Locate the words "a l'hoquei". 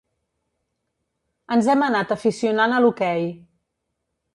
2.79-3.33